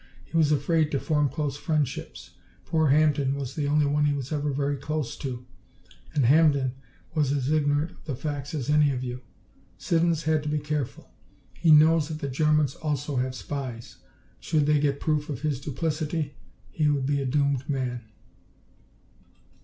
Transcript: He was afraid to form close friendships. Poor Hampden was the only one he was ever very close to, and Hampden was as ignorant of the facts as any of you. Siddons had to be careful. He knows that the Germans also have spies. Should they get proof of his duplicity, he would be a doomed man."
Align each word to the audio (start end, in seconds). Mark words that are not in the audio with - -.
He 0.25 0.35
was 0.35 0.51
afraid 0.51 0.89
to 0.89 0.99
form 0.99 1.29
close 1.29 1.57
friendships. 1.57 2.31
Poor 2.65 2.87
Hampden 2.87 3.35
was 3.35 3.53
the 3.53 3.67
only 3.67 3.85
one 3.85 4.05
he 4.05 4.13
was 4.15 4.31
ever 4.31 4.49
very 4.51 4.75
close 4.75 5.15
to, 5.17 5.45
and 6.15 6.25
Hampden 6.25 6.71
was 7.13 7.31
as 7.31 7.51
ignorant 7.51 7.91
of 7.91 8.05
the 8.05 8.15
facts 8.15 8.55
as 8.55 8.67
any 8.71 8.89
of 8.89 9.03
you. 9.03 9.21
Siddons 9.77 10.23
had 10.23 10.41
to 10.41 10.49
be 10.49 10.57
careful. 10.57 11.11
He 11.53 11.69
knows 11.69 12.07
that 12.07 12.17
the 12.17 12.29
Germans 12.29 12.73
also 12.73 13.17
have 13.17 13.35
spies. 13.35 13.97
Should 14.39 14.65
they 14.65 14.79
get 14.79 14.99
proof 14.99 15.29
of 15.29 15.41
his 15.41 15.61
duplicity, 15.61 16.33
he 16.71 16.89
would 16.89 17.05
be 17.05 17.21
a 17.21 17.25
doomed 17.27 17.69
man." 17.69 18.01